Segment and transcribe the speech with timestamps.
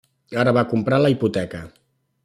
[0.43, 1.65] Ara va comprar la hipoteca.